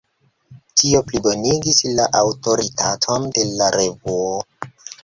Tio 0.81 1.01
plibonigis 1.09 1.83
la 1.99 2.09
aŭtoritaton 2.23 3.33
de 3.39 3.49
la 3.53 3.71
revuo. 3.79 4.45